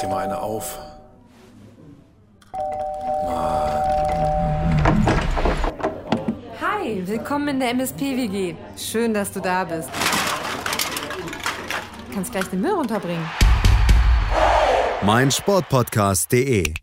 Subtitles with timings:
[0.00, 0.78] dir mal eine auf.
[6.60, 8.54] Hi, willkommen in der MSP-WG.
[8.76, 9.90] Schön, dass du da bist.
[12.08, 13.24] Du kannst gleich den Müll runterbringen.
[15.02, 16.74] mein Sportpodcast.de.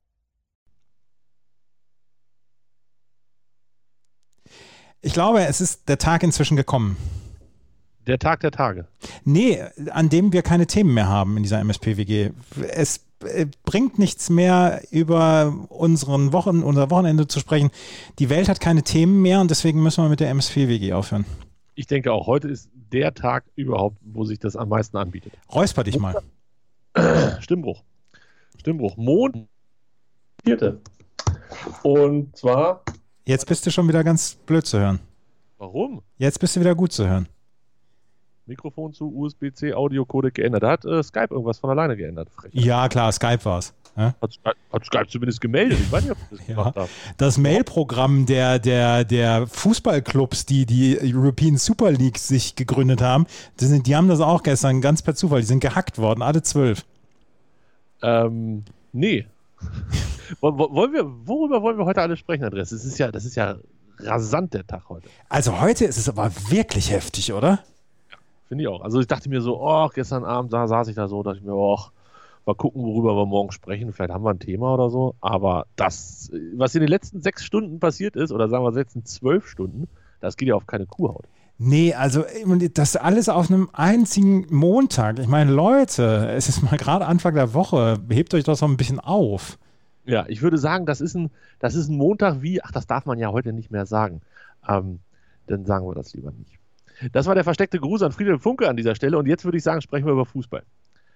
[5.02, 6.98] Ich glaube, es ist der Tag inzwischen gekommen.
[8.08, 8.88] Der Tag der Tage.
[9.26, 12.32] Nee, an dem wir keine Themen mehr haben in dieser MSP-WG.
[12.70, 13.07] Es
[13.64, 17.72] bringt nichts mehr, über unseren Wochen, unser Wochenende zu sprechen.
[18.20, 21.26] Die Welt hat keine Themen mehr und deswegen müssen wir mit der MSP-WG aufhören.
[21.76, 25.34] Ich denke auch, heute ist der Tag überhaupt, wo sich das am meisten anbietet.
[25.54, 26.22] Räusper dich mal.
[27.40, 27.84] Stimmbruch.
[28.58, 28.98] Stimmbruch.
[28.98, 29.48] Mond.
[30.44, 30.82] Vierte.
[31.84, 32.84] Und zwar.
[33.26, 35.00] Jetzt bist du schon wieder ganz blöd zu hören.
[35.58, 36.02] Warum?
[36.18, 37.28] Jetzt bist du wieder gut zu hören.
[38.48, 40.64] Mikrofon zu USB-C Audio-Codec geändert.
[40.64, 42.30] Da hat äh, Skype irgendwas von alleine geändert.
[42.36, 42.52] Frech.
[42.54, 43.74] Ja, klar, Skype war's.
[43.96, 44.14] Ja?
[44.22, 45.80] Hat, Skype, hat Skype zumindest gemeldet.
[45.80, 46.56] Ich weiß nicht, ob das Ja.
[46.56, 46.90] gemacht habe.
[47.18, 53.26] Das Mail-Programm der, der, der Fußballclubs, die die European Super League sich gegründet haben,
[53.60, 56.42] die, sind, die haben das auch gestern ganz per Zufall, die sind gehackt worden, alle
[56.44, 56.86] zwölf.
[58.02, 59.26] Ähm, nee.
[60.42, 62.70] Woll- woll- wollen wir, worüber wollen wir heute alle sprechen, Andreas?
[62.70, 63.56] Das ist ja, das ist ja
[64.00, 65.08] rasant der Tag heute.
[65.30, 67.60] Also heute ist es aber wirklich heftig, oder?
[68.48, 68.82] Finde ich auch.
[68.82, 71.44] Also ich dachte mir so, oh, gestern Abend da saß ich da so, dachte ich
[71.44, 71.80] mir, oh,
[72.46, 73.92] mal gucken, worüber wir morgen sprechen.
[73.92, 75.16] Vielleicht haben wir ein Thema oder so.
[75.20, 79.48] Aber das, was in den letzten sechs Stunden passiert ist, oder sagen wir letzten zwölf
[79.48, 79.88] Stunden,
[80.22, 81.26] das geht ja auf keine Kuhhaut.
[81.60, 82.24] Nee, also
[82.74, 85.20] das alles auf einem einzigen Montag.
[85.20, 87.98] Ich meine, Leute, es ist mal gerade Anfang der Woche.
[88.10, 89.58] Hebt euch das doch ein bisschen auf.
[90.06, 93.06] Ja, ich würde sagen, das ist ein, das ist ein Montag wie, ach, das darf
[93.06, 94.22] man ja heute nicht mehr sagen.
[94.68, 95.00] Ähm,
[95.48, 96.60] dann sagen wir das lieber nicht.
[97.12, 99.18] Das war der versteckte Gruß an Friedhelm Funke an dieser Stelle.
[99.18, 100.64] Und jetzt würde ich sagen, sprechen wir über Fußball.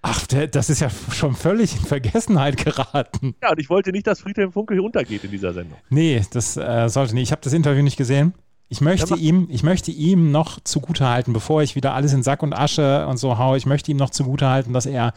[0.03, 3.36] Ach, der, das ist ja schon völlig in Vergessenheit geraten.
[3.42, 5.77] Ja, und ich wollte nicht, dass Friedhelm Funke hier untergeht in dieser Sendung.
[5.89, 7.30] Nee, das äh, sollte nicht.
[7.30, 8.33] Ich habe das Interview nicht gesehen.
[8.71, 12.54] Ich möchte, ihm, ich möchte ihm noch zugutehalten, bevor ich wieder alles in Sack und
[12.54, 15.11] Asche und so haue, ich möchte ihm noch zugutehalten, dass er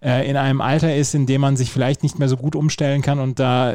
[0.00, 3.02] äh, in einem Alter ist, in dem man sich vielleicht nicht mehr so gut umstellen
[3.02, 3.74] kann und da,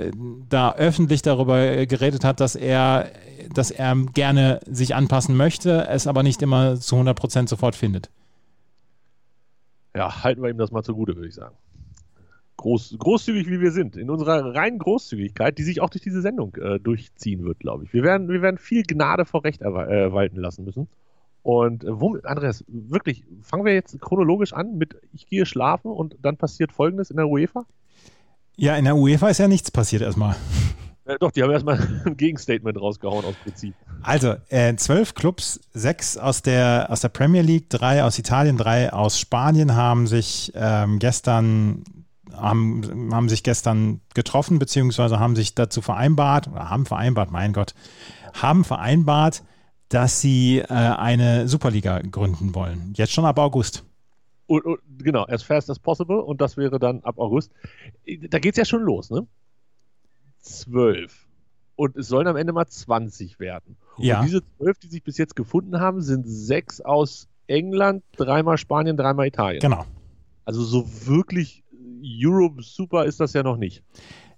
[0.49, 3.11] da öffentlich darüber äh, geredet hat, dass er,
[3.53, 8.09] dass er gerne sich anpassen möchte, es aber nicht immer zu 100% sofort findet.
[9.95, 11.55] Ja, halten wir ihm das mal zugute, würde ich sagen.
[12.59, 16.55] Groß, großzügig wie wir sind, in unserer reinen Großzügigkeit, die sich auch durch diese Sendung
[16.55, 17.93] äh, durchziehen wird, glaube ich.
[17.93, 19.65] Wir werden, wir werden viel Gnade vor Recht äh,
[20.11, 20.89] walten lassen müssen.
[21.41, 26.17] Und äh, womit, Andreas, wirklich, fangen wir jetzt chronologisch an mit Ich gehe schlafen und
[26.21, 27.65] dann passiert Folgendes in der UEFA?
[28.57, 30.35] Ja, in der UEFA ist ja nichts passiert erstmal.
[31.05, 33.73] Äh, doch, die haben erstmal ein Gegenstatement rausgehauen aus Prinzip.
[34.01, 38.91] Also, äh, zwölf Clubs, sechs aus der, aus der Premier League, drei aus Italien, drei
[38.91, 41.83] aus Spanien haben sich ähm, gestern
[42.39, 47.73] haben, haben sich gestern getroffen, beziehungsweise haben sich dazu vereinbart, oder haben vereinbart, mein Gott,
[48.33, 49.43] haben vereinbart,
[49.89, 52.93] dass sie äh, eine Superliga gründen wollen.
[52.95, 53.83] Jetzt schon ab August.
[54.47, 57.51] Und, und, genau, as fast as possible und das wäre dann ab August.
[58.29, 59.27] Da geht es ja schon los, ne?
[60.39, 61.27] Zwölf.
[61.75, 63.77] Und es sollen am Ende mal 20 werden.
[63.97, 64.19] Ja.
[64.19, 68.97] Und diese zwölf, die sich bis jetzt gefunden haben, sind sechs aus England, dreimal Spanien,
[68.97, 69.61] dreimal Italien.
[69.61, 69.85] Genau.
[70.45, 71.63] Also so wirklich
[72.03, 73.83] Europe Super ist das ja noch nicht.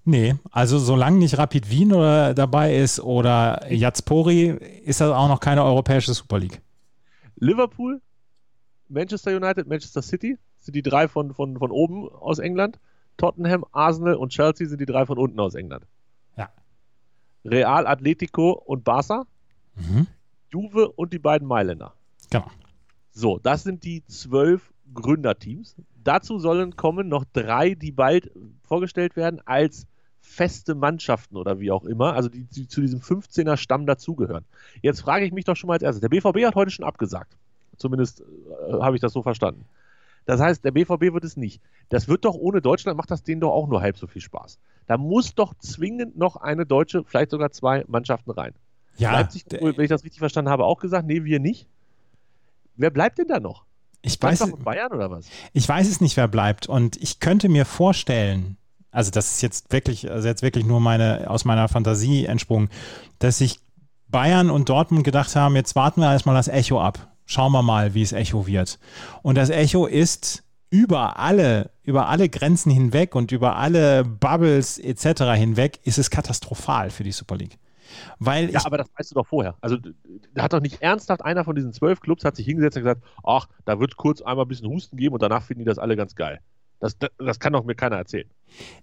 [0.03, 4.47] Nee, also solange nicht Rapid Wien oder dabei ist oder Jazpori,
[4.83, 6.61] ist das auch noch keine europäische Super League.
[7.35, 8.01] Liverpool,
[8.89, 12.79] Manchester United, Manchester City sind die drei von, von, von oben aus England.
[13.17, 15.85] Tottenham, Arsenal und Chelsea sind die drei von unten aus England.
[16.35, 16.49] Ja.
[17.45, 19.25] Real, Atletico und Barca,
[19.75, 20.07] Mhm.
[20.51, 21.93] Juve und die beiden Mailänder.
[22.29, 22.47] Genau.
[23.11, 25.75] So, das sind die zwölf Gründerteams.
[26.03, 28.31] Dazu sollen kommen noch drei, die bald
[28.63, 29.85] vorgestellt werden als
[30.21, 34.45] feste Mannschaften oder wie auch immer, also die, die zu diesem 15er Stamm dazugehören.
[34.81, 36.01] Jetzt frage ich mich doch schon mal als erstes.
[36.01, 37.35] Der BVB hat heute schon abgesagt.
[37.77, 39.65] Zumindest äh, habe ich das so verstanden.
[40.25, 41.61] Das heißt, der BVB wird es nicht.
[41.89, 44.59] Das wird doch ohne Deutschland, macht das denen doch auch nur halb so viel Spaß.
[44.85, 48.53] Da muss doch zwingend noch eine deutsche, vielleicht sogar zwei Mannschaften rein.
[48.97, 51.67] Ja, Leipzig, wenn ich das richtig verstanden habe, auch gesagt, nee, wir nicht.
[52.75, 53.65] Wer bleibt denn da noch?
[54.01, 55.27] Ich weiß, Gladbach und Bayern oder was?
[55.53, 56.67] ich weiß es nicht, wer bleibt.
[56.67, 58.57] Und ich könnte mir vorstellen,
[58.91, 62.69] also das ist jetzt wirklich, also jetzt wirklich nur meine, aus meiner Fantasie entsprungen,
[63.19, 63.59] dass sich
[64.07, 67.07] Bayern und Dortmund gedacht haben, jetzt warten wir erstmal das Echo ab.
[67.25, 68.77] Schauen wir mal, wie es Echo wird.
[69.21, 75.23] Und das Echo ist über alle, über alle Grenzen hinweg und über alle Bubbles etc.
[75.35, 77.57] hinweg, ist es katastrophal für die Super League.
[78.19, 79.55] Weil Ja, aber das weißt du doch vorher.
[79.61, 79.77] Also,
[80.33, 83.03] da hat doch nicht ernsthaft einer von diesen zwölf Clubs hat sich hingesetzt und gesagt,
[83.23, 85.79] ach, da wird es kurz einmal ein bisschen Husten geben und danach finden die das
[85.79, 86.39] alle ganz geil.
[86.81, 88.27] Das, das, das kann doch mir keiner erzählen.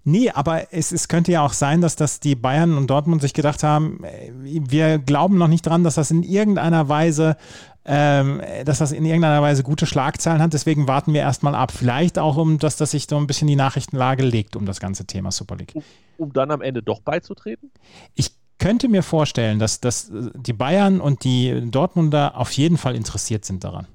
[0.05, 3.35] Nee, aber es, es könnte ja auch sein, dass das die Bayern und Dortmund sich
[3.35, 7.37] gedacht haben, äh, wir glauben noch nicht dran, dass das in irgendeiner Weise,
[7.85, 10.53] ähm, dass das in irgendeiner Weise gute Schlagzeilen hat.
[10.53, 11.73] Deswegen warten wir erstmal ab.
[11.73, 15.05] Vielleicht auch, um dass, dass sich so ein bisschen die Nachrichtenlage legt um das ganze
[15.05, 15.73] Thema Super League.
[15.75, 15.83] Um,
[16.19, 17.73] um dann am Ende doch beizutreten?
[18.15, 23.45] Ich könnte mir vorstellen, dass, dass die Bayern und die Dortmunder auf jeden Fall interessiert
[23.45, 23.87] sind daran.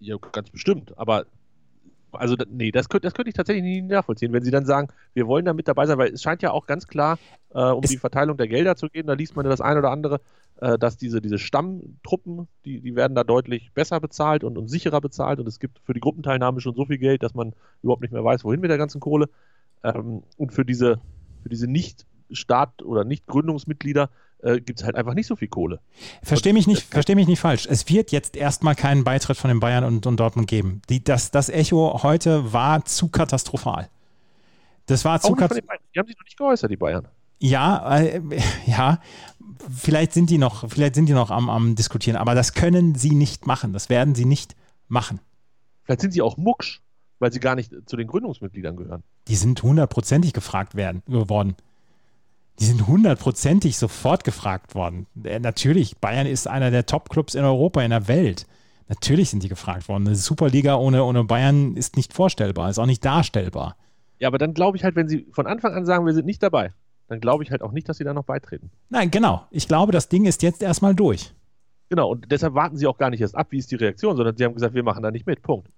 [0.00, 0.96] Ja, ganz bestimmt.
[0.98, 1.26] Aber
[2.10, 5.26] also nee, das könnte, das könnte ich tatsächlich nicht nachvollziehen, wenn sie dann sagen, wir
[5.26, 7.18] wollen da mit dabei sein, weil es scheint ja auch ganz klar
[7.50, 9.06] äh, um es die Verteilung der Gelder zu gehen.
[9.06, 10.20] Da liest man das ein oder andere,
[10.60, 15.00] äh, dass diese, diese Stammtruppen, die, die werden da deutlich besser bezahlt und, und sicherer
[15.00, 18.12] bezahlt und es gibt für die Gruppenteilnahme schon so viel Geld, dass man überhaupt nicht
[18.12, 19.28] mehr weiß, wohin mit der ganzen Kohle.
[19.82, 21.00] Ähm, und für diese,
[21.42, 24.10] für diese nicht Staat- oder Nicht-Gründungsmitglieder
[24.40, 25.80] äh, gibt es halt einfach nicht so viel Kohle.
[26.22, 27.66] Verstehe mich, nicht, versteh mich nicht falsch.
[27.68, 30.82] Es wird jetzt erstmal keinen Beitritt von den Bayern und, und Dortmund geben.
[30.88, 33.88] Die, das, das Echo heute war zu katastrophal.
[34.86, 35.78] Das war zu katastrophal.
[35.94, 37.08] Die haben sich noch nicht geäußert, die Bayern.
[37.40, 38.20] Ja, äh,
[38.66, 39.00] ja,
[39.74, 43.14] vielleicht sind die noch, vielleicht sind die noch am, am diskutieren, aber das können sie
[43.14, 43.72] nicht machen.
[43.72, 44.54] Das werden sie nicht
[44.88, 45.20] machen.
[45.84, 46.80] Vielleicht sind sie auch mucksch,
[47.18, 49.02] weil sie gar nicht zu den Gründungsmitgliedern gehören.
[49.26, 51.56] Die sind hundertprozentig gefragt werden, geworden.
[52.60, 55.06] Die sind hundertprozentig sofort gefragt worden.
[55.22, 58.46] Äh, natürlich, Bayern ist einer der Top-Clubs in Europa, in der Welt.
[58.88, 60.06] Natürlich sind die gefragt worden.
[60.06, 63.76] Eine Superliga ohne, ohne Bayern ist nicht vorstellbar, ist auch nicht darstellbar.
[64.18, 66.42] Ja, aber dann glaube ich halt, wenn sie von Anfang an sagen, wir sind nicht
[66.42, 66.72] dabei,
[67.06, 68.70] dann glaube ich halt auch nicht, dass sie da noch beitreten.
[68.88, 69.46] Nein, genau.
[69.50, 71.32] Ich glaube, das Ding ist jetzt erstmal durch.
[71.90, 74.36] Genau, und deshalb warten sie auch gar nicht erst ab, wie ist die Reaktion, sondern
[74.36, 75.42] sie haben gesagt, wir machen da nicht mit.
[75.42, 75.70] Punkt.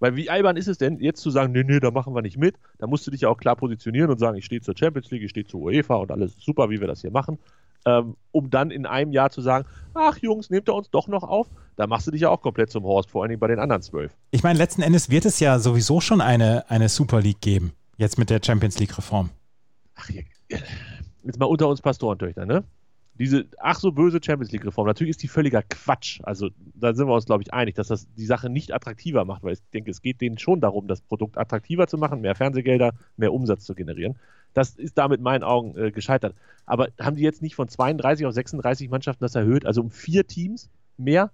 [0.00, 2.38] Weil wie albern ist es denn, jetzt zu sagen, nee, nee, da machen wir nicht
[2.38, 2.56] mit?
[2.78, 5.22] Da musst du dich ja auch klar positionieren und sagen, ich stehe zur Champions League,
[5.22, 7.38] ich stehe zur UEFA und alles super, wie wir das hier machen.
[7.86, 11.22] Ähm, um dann in einem Jahr zu sagen, ach Jungs, nehmt ihr uns doch noch
[11.22, 11.46] auf?
[11.76, 13.80] Da machst du dich ja auch komplett zum Horst, vor allen Dingen bei den anderen
[13.80, 14.12] zwölf.
[14.32, 18.18] Ich meine, letzten Endes wird es ja sowieso schon eine, eine Super League geben, jetzt
[18.18, 19.30] mit der Champions League-Reform.
[19.94, 22.64] Ach, jetzt mal unter uns Pastorentöchter, ne?
[23.20, 26.20] Diese ach so böse Champions League-Reform, natürlich ist die völliger Quatsch.
[26.22, 29.42] Also da sind wir uns, glaube ich, einig, dass das die Sache nicht attraktiver macht,
[29.42, 32.94] weil ich denke, es geht denen schon darum, das Produkt attraktiver zu machen, mehr Fernsehgelder,
[33.18, 34.18] mehr Umsatz zu generieren.
[34.54, 36.34] Das ist damit in meinen Augen äh, gescheitert.
[36.64, 40.26] Aber haben die jetzt nicht von 32 auf 36 Mannschaften das erhöht, also um vier
[40.26, 41.30] Teams mehr?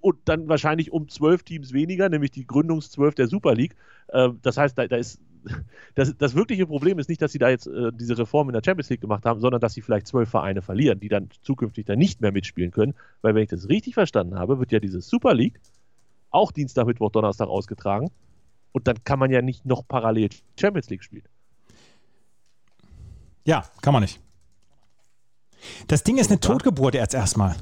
[0.00, 3.76] Und dann wahrscheinlich um zwölf Teams weniger, nämlich die Gründungszwölf der Super League.
[4.08, 5.20] Äh, das heißt, da, da ist
[5.94, 8.62] das, das wirkliche Problem ist nicht, dass sie da jetzt äh, diese Reform in der
[8.64, 11.98] Champions League gemacht haben, sondern dass sie vielleicht zwölf Vereine verlieren, die dann zukünftig dann
[11.98, 12.94] nicht mehr mitspielen können.
[13.22, 15.60] Weil, wenn ich das richtig verstanden habe, wird ja diese Super League
[16.30, 18.10] auch Dienstag, Mittwoch, Donnerstag ausgetragen.
[18.72, 20.28] Und dann kann man ja nicht noch parallel
[20.58, 21.24] Champions League spielen.
[23.44, 24.20] Ja, kann man nicht.
[25.86, 27.56] Das Ding ist eine Totgeburt jetzt erstmal.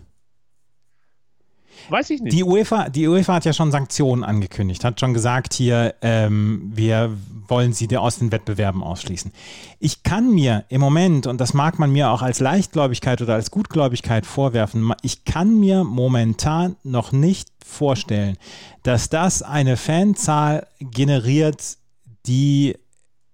[1.89, 2.33] Weiß ich nicht.
[2.33, 7.17] Die UEFA, die UEFA hat ja schon Sanktionen angekündigt, hat schon gesagt, hier, ähm, wir
[7.49, 9.33] wollen sie aus den Wettbewerben ausschließen.
[9.79, 13.51] Ich kann mir im Moment, und das mag man mir auch als Leichtgläubigkeit oder als
[13.51, 18.37] Gutgläubigkeit vorwerfen, ich kann mir momentan noch nicht vorstellen,
[18.83, 21.79] dass das eine Fanzahl generiert,
[22.27, 22.77] die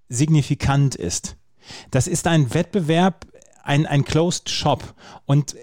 [0.09, 1.37] signifikant ist.
[1.91, 3.27] Das ist ein Wettbewerb,
[3.63, 4.95] ein, ein Closed Shop.
[5.25, 5.55] Und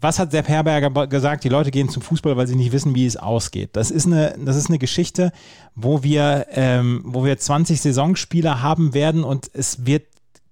[0.00, 1.44] was hat Sepp Herberger gesagt?
[1.44, 3.70] Die Leute gehen zum Fußball, weil sie nicht wissen, wie es ausgeht.
[3.74, 5.32] Das ist eine, das ist eine Geschichte,
[5.74, 10.06] wo wir, ähm, wo wir 20 Saisonspieler haben werden und es wird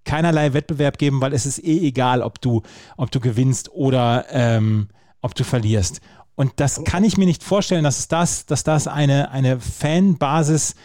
[0.04, 2.62] keinerlei Wettbewerb geben, weil es ist eh egal, ob du,
[2.96, 4.88] ob du gewinnst oder ähm,
[5.22, 6.00] ob du verlierst.
[6.34, 10.76] Und das kann ich mir nicht vorstellen, dass das, dass das eine, eine Fanbasis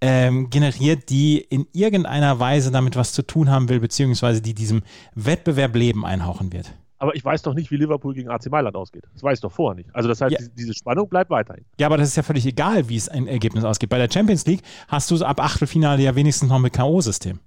[0.00, 4.82] ähm, generiert, die in irgendeiner Weise damit was zu tun haben will, beziehungsweise die diesem
[5.14, 6.72] Wettbewerb Leben einhauchen wird
[7.02, 9.02] aber ich weiß doch nicht, wie Liverpool gegen AC Mailand ausgeht.
[9.12, 9.92] Das weiß ich doch vorher nicht.
[9.92, 10.46] Also das heißt, ja.
[10.56, 11.64] diese Spannung bleibt weiterhin.
[11.80, 13.90] Ja, aber das ist ja völlig egal, wie es ein Ergebnis ausgeht.
[13.90, 17.38] Bei der Champions League hast du ab Achtelfinale ja wenigstens noch mit K.O.-System.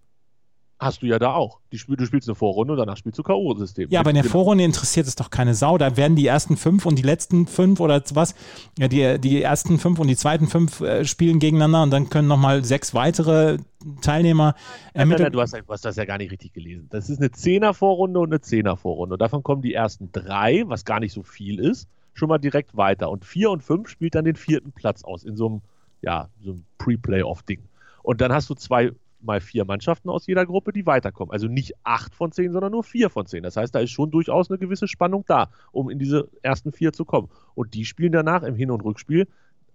[0.85, 1.61] Hast du ja da auch.
[1.71, 3.87] Die Spiel, du spielst eine Vorrunde und danach spielst du K.O.-System.
[3.89, 5.79] Ja, aber in der Vorrunde interessiert es doch keine Sau.
[5.79, 8.35] Da werden die ersten fünf und die letzten fünf oder was,
[8.77, 12.27] ja, die, die ersten fünf und die zweiten fünf äh, spielen gegeneinander und dann können
[12.27, 13.57] nochmal sechs weitere
[14.01, 14.53] Teilnehmer
[14.93, 15.23] ermitteln.
[15.23, 16.85] Nein, nein, du, hast, du hast das ja gar nicht richtig gelesen.
[16.91, 19.15] Das ist eine Zehner-Vorrunde und eine Zehner-Vorrunde.
[19.15, 22.77] Und davon kommen die ersten drei, was gar nicht so viel ist, schon mal direkt
[22.77, 23.09] weiter.
[23.09, 25.61] Und vier und fünf spielt dann den vierten Platz aus in so einem,
[26.03, 27.63] ja, so einem Pre-Playoff-Ding.
[28.03, 28.91] Und dann hast du zwei
[29.25, 31.31] mal vier Mannschaften aus jeder Gruppe, die weiterkommen.
[31.31, 33.43] Also nicht acht von zehn, sondern nur vier von zehn.
[33.43, 36.93] Das heißt, da ist schon durchaus eine gewisse Spannung da, um in diese ersten vier
[36.93, 37.29] zu kommen.
[37.53, 39.27] Und die spielen danach im Hin- und Rückspiel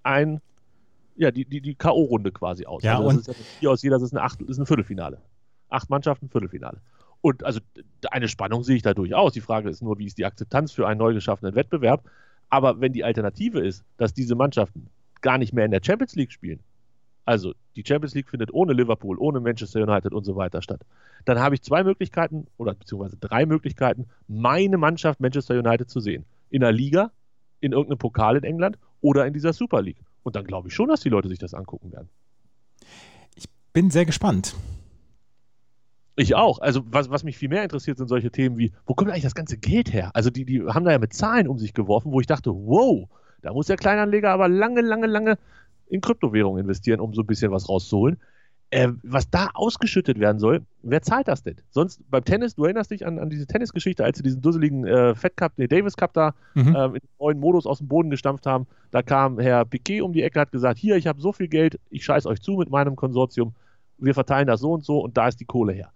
[0.02, 0.40] ein,
[1.16, 2.83] ja, die, die, die K.O.-Runde quasi aus.
[2.83, 5.19] Ja, also und ja vier aus jeder, das ist, eine acht, ist ein Viertelfinale.
[5.69, 6.80] Acht Mannschaften, Viertelfinale.
[7.21, 7.61] Und also
[8.11, 9.33] eine Spannung sehe ich da durchaus.
[9.33, 12.04] Die Frage ist nur, wie ist die Akzeptanz für einen neu geschaffenen Wettbewerb?
[12.49, 14.88] Aber wenn die Alternative ist, dass diese Mannschaften
[15.21, 16.61] gar nicht mehr in der Champions League spielen,
[17.25, 20.83] also die Champions League findet ohne Liverpool, ohne Manchester United und so weiter statt,
[21.25, 26.25] dann habe ich zwei Möglichkeiten oder beziehungsweise drei Möglichkeiten, meine Mannschaft Manchester United zu sehen.
[26.50, 27.12] In der Liga,
[27.61, 30.03] in irgendeinem Pokal in England oder in dieser Super League.
[30.23, 32.09] Und dann glaube ich schon, dass die Leute sich das angucken werden.
[33.35, 34.55] Ich bin sehr gespannt.
[36.17, 36.59] Ich auch.
[36.59, 39.35] Also was, was mich viel mehr interessiert, sind solche Themen wie, wo kommt eigentlich das
[39.35, 40.11] ganze Geld her?
[40.15, 43.09] Also die, die haben da ja mit Zahlen um sich geworfen, wo ich dachte, wow,
[43.43, 45.39] da muss der Kleinanleger aber lange, lange, lange
[45.91, 48.19] in Kryptowährungen investieren, um so ein bisschen was rauszuholen.
[48.73, 51.57] Äh, was da ausgeschüttet werden soll, wer zahlt das denn?
[51.71, 55.17] Sonst beim Tennis, du erinnerst dich an, an diese Tennisgeschichte, als sie diesen dusseligen äh,
[55.17, 56.77] Fed Cup, nee, Davis Cup da mhm.
[56.77, 58.69] äh, in neuen Modus aus dem Boden gestampft haben.
[58.93, 61.81] Da kam Herr Piquet um die Ecke, hat gesagt, hier, ich habe so viel Geld,
[61.91, 63.55] ich scheiß euch zu mit meinem Konsortium,
[63.99, 65.91] wir verteilen das so und so und da ist die Kohle her.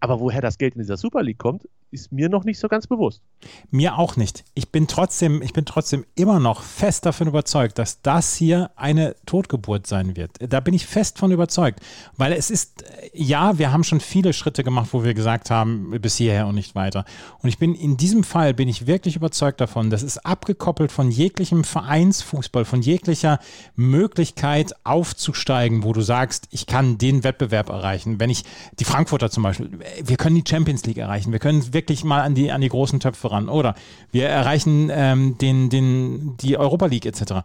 [0.00, 2.86] Aber woher das Geld in dieser Super League kommt, ist mir noch nicht so ganz
[2.86, 3.22] bewusst.
[3.70, 4.44] Mir auch nicht.
[4.54, 9.14] Ich bin trotzdem, ich bin trotzdem immer noch fest davon überzeugt, dass das hier eine
[9.26, 10.32] Totgeburt sein wird.
[10.40, 11.80] Da bin ich fest von überzeugt,
[12.16, 16.16] weil es ist, ja, wir haben schon viele Schritte gemacht, wo wir gesagt haben, bis
[16.16, 17.04] hierher und nicht weiter.
[17.42, 21.10] Und ich bin in diesem Fall bin ich wirklich überzeugt davon, das ist abgekoppelt von
[21.10, 23.38] jeglichem Vereinsfußball, von jeglicher
[23.76, 28.18] Möglichkeit aufzusteigen, wo du sagst, ich kann den Wettbewerb erreichen.
[28.18, 28.42] Wenn ich
[28.80, 32.22] die Frankfurter zum Beispiel, wir können die Champions League erreichen, wir können wirklich wirklich mal
[32.22, 33.48] an die, an die großen Töpfe ran.
[33.48, 33.74] Oder
[34.10, 37.44] wir erreichen ähm, den, den, die Europa League etc.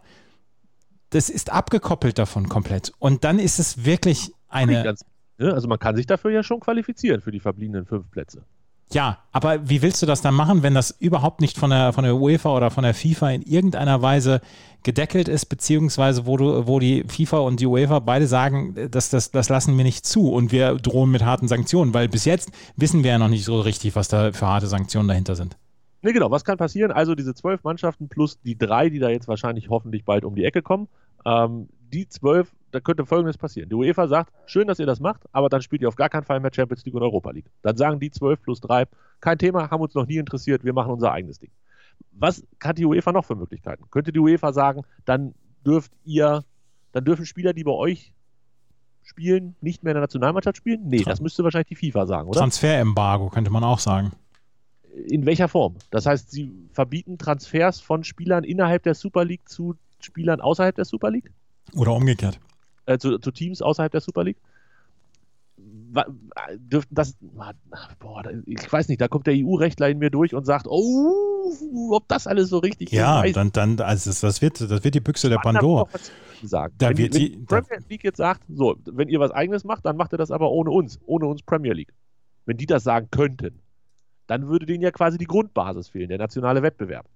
[1.10, 2.92] Das ist abgekoppelt davon komplett.
[2.98, 4.94] Und dann ist es wirklich eine.
[5.38, 5.52] Ne?
[5.52, 8.44] Also man kann sich dafür ja schon qualifizieren für die verbliebenen fünf Plätze.
[8.92, 12.02] Ja, aber wie willst du das dann machen, wenn das überhaupt nicht von der, von
[12.02, 14.40] der UEFA oder von der FIFA in irgendeiner Weise
[14.82, 19.30] gedeckelt ist, beziehungsweise wo, du, wo die FIFA und die UEFA beide sagen, dass das,
[19.30, 23.04] das lassen wir nicht zu und wir drohen mit harten Sanktionen, weil bis jetzt wissen
[23.04, 25.56] wir ja noch nicht so richtig, was da für harte Sanktionen dahinter sind.
[26.02, 26.92] Ne, genau, was kann passieren?
[26.92, 30.44] Also diese zwölf Mannschaften plus die drei, die da jetzt wahrscheinlich hoffentlich bald um die
[30.44, 30.88] Ecke kommen,
[31.26, 33.68] ähm, die zwölf, da könnte Folgendes passieren.
[33.68, 36.24] Die UEFA sagt, schön, dass ihr das macht, aber dann spielt ihr auf gar keinen
[36.24, 37.50] Fall mehr Champions League und Europa League.
[37.62, 38.86] Dann sagen die zwölf plus drei,
[39.20, 41.50] kein Thema, haben uns noch nie interessiert, wir machen unser eigenes Ding.
[42.12, 43.84] Was hat die UEFA noch für Möglichkeiten?
[43.90, 45.34] Könnte die UEFA sagen, dann
[45.66, 46.44] dürft ihr,
[46.92, 48.12] dann dürfen Spieler, die bei euch
[49.02, 50.82] spielen, nicht mehr in der Nationalmannschaft spielen?
[50.84, 52.40] Nee, das müsste wahrscheinlich die FIFA sagen, oder?
[52.40, 54.12] Transferembargo könnte man auch sagen.
[55.08, 55.76] In welcher Form?
[55.90, 60.84] Das heißt, sie verbieten Transfers von Spielern innerhalb der Super League zu Spielern außerhalb der
[60.84, 61.30] Super League?
[61.74, 62.38] Oder umgekehrt.
[62.86, 64.38] Äh, zu, zu, Teams außerhalb der Super League.
[66.56, 70.66] Dürften das, boah, ich weiß nicht, da kommt der EU-Rechtler in mir durch und sagt,
[70.68, 71.52] oh,
[71.90, 73.36] ob das alles so richtig ja, ist.
[73.36, 75.88] Ja, dann, dann, also das wird, das wird die Büchse der Pandora.
[76.42, 76.74] Sagen.
[76.78, 79.84] Da wenn, wird die, wenn Premier League jetzt sagt, so, wenn ihr was eigenes macht,
[79.84, 81.92] dann macht ihr das aber ohne uns, ohne uns Premier League.
[82.46, 83.60] Wenn die das sagen könnten,
[84.26, 87.06] dann würde denen ja quasi die Grundbasis fehlen, der nationale Wettbewerb.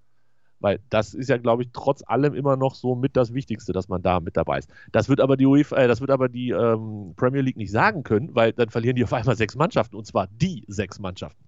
[0.60, 3.88] Weil das ist ja, glaube ich, trotz allem immer noch so mit das Wichtigste, dass
[3.88, 4.70] man da mit dabei ist.
[4.92, 8.02] Das wird aber die UEFA, äh, das wird aber die ähm, Premier League nicht sagen
[8.02, 11.44] können, weil dann verlieren die auf einmal sechs Mannschaften und zwar die sechs Mannschaften.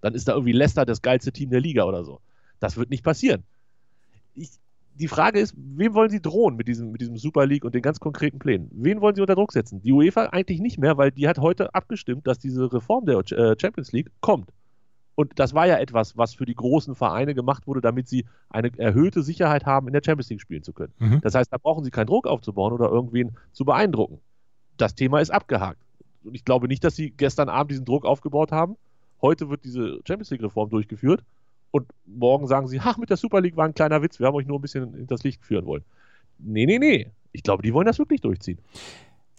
[0.00, 2.20] Dann ist da irgendwie Leicester das geilste Team der Liga oder so.
[2.60, 3.42] Das wird nicht passieren.
[4.34, 4.50] Ich,
[4.94, 7.82] die Frage ist, wem wollen sie drohen mit diesem, mit diesem Super League und den
[7.82, 8.70] ganz konkreten Plänen?
[8.72, 9.82] Wen wollen sie unter Druck setzen?
[9.82, 13.56] Die UEFA eigentlich nicht mehr, weil die hat heute abgestimmt, dass diese Reform der äh,
[13.60, 14.50] Champions League kommt.
[15.14, 18.76] Und das war ja etwas, was für die großen Vereine gemacht wurde, damit sie eine
[18.78, 20.92] erhöhte Sicherheit haben, in der Champions League spielen zu können.
[20.98, 21.20] Mhm.
[21.20, 24.20] Das heißt, da brauchen sie keinen Druck aufzubauen oder irgendwen zu beeindrucken.
[24.76, 25.78] Das Thema ist abgehakt.
[26.24, 28.76] Und ich glaube nicht, dass sie gestern Abend diesen Druck aufgebaut haben.
[29.22, 31.22] Heute wird diese Champions League-Reform durchgeführt.
[31.70, 34.34] Und morgen sagen sie, ach, mit der Super League war ein kleiner Witz, wir haben
[34.34, 35.84] euch nur ein bisschen in das Licht führen wollen.
[36.38, 37.08] Nee, nee, nee.
[37.32, 38.58] Ich glaube, die wollen das wirklich durchziehen.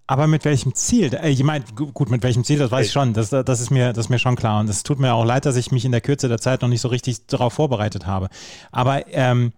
[0.07, 1.13] Aber mit welchem Ziel?
[1.13, 3.13] Äh, ich meine, gut, mit welchem Ziel, das weiß ich schon.
[3.13, 4.59] Das, das, ist mir, das ist mir schon klar.
[4.59, 6.69] Und es tut mir auch leid, dass ich mich in der Kürze der Zeit noch
[6.69, 8.29] nicht so richtig darauf vorbereitet habe.
[8.71, 9.53] Aber ähm,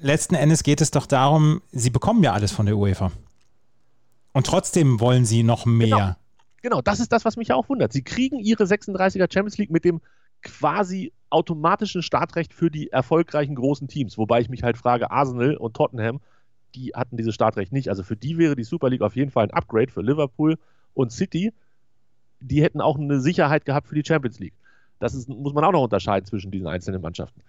[0.00, 3.10] letzten Endes geht es doch darum, sie bekommen ja alles von der UEFA.
[4.32, 5.88] Und trotzdem wollen sie noch mehr.
[5.88, 6.14] Genau,
[6.62, 7.92] genau das ist das, was mich auch wundert.
[7.92, 10.00] Sie kriegen ihre 36er Champions League mit dem
[10.42, 14.18] quasi automatischen Startrecht für die erfolgreichen großen Teams.
[14.18, 16.20] Wobei ich mich halt frage, Arsenal und Tottenham
[16.78, 17.88] die hatten dieses Startrecht nicht.
[17.88, 20.56] Also für die wäre die Super League auf jeden Fall ein Upgrade für Liverpool
[20.94, 21.52] und City.
[22.40, 24.54] Die hätten auch eine Sicherheit gehabt für die Champions League.
[25.00, 27.42] Das ist, muss man auch noch unterscheiden zwischen diesen einzelnen Mannschaften.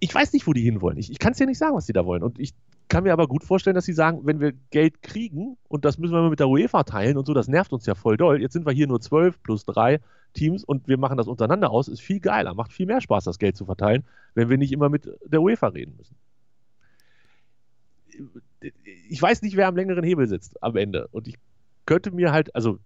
[0.00, 0.98] Ich weiß nicht, wo die hinwollen.
[0.98, 2.22] Ich, ich kann es dir nicht sagen, was die da wollen.
[2.22, 2.54] Und ich
[2.88, 6.14] kann mir aber gut vorstellen, dass sie sagen, wenn wir Geld kriegen und das müssen
[6.14, 8.40] wir mit der UEFA teilen und so, das nervt uns ja voll doll.
[8.40, 10.00] Jetzt sind wir hier nur zwölf plus drei
[10.32, 11.88] Teams und wir machen das untereinander aus.
[11.88, 14.04] Ist viel geiler, macht viel mehr Spaß, das Geld zu verteilen,
[14.34, 16.16] wenn wir nicht immer mit der UEFA reden müssen
[19.08, 21.08] ich weiß nicht, wer am längeren Hebel sitzt am Ende.
[21.12, 21.36] Und ich
[21.86, 22.78] könnte mir halt, also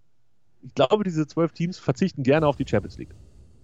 [0.62, 3.14] ich glaube, diese zwölf Teams verzichten gerne auf die Champions League.